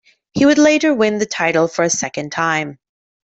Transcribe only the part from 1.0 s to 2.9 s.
the title for a second time.